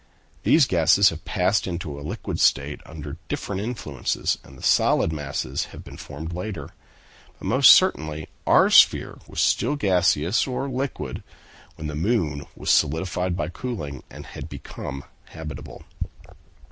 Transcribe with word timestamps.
These 0.41 0.65
gases 0.65 1.09
have 1.09 1.25
passed 1.25 1.67
into 1.67 1.99
a 1.99 2.01
liquid 2.01 2.39
state 2.39 2.81
under 2.87 3.17
different 3.27 3.61
influences, 3.61 4.39
and 4.43 4.57
the 4.57 4.63
solid 4.63 5.13
masses 5.13 5.65
have 5.65 5.83
been 5.83 5.95
formed 5.97 6.33
later. 6.33 6.69
But 7.37 7.45
most 7.45 7.69
certainly 7.69 8.27
our 8.47 8.71
sphere 8.71 9.19
was 9.27 9.39
still 9.39 9.75
gaseous 9.75 10.47
or 10.47 10.67
liquid, 10.67 11.21
when 11.75 11.85
the 11.85 11.93
moon 11.93 12.47
was 12.55 12.71
solidified 12.71 13.37
by 13.37 13.49
cooling, 13.49 14.01
and 14.09 14.25
had 14.25 14.49
become 14.49 15.03
habitable." 15.25 15.83